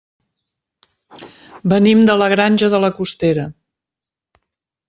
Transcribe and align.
Venim 1.75 2.01
de 2.09 2.17
la 2.23 2.31
Granja 2.35 2.73
de 2.75 2.83
la 2.87 2.93
Costera. 3.01 3.47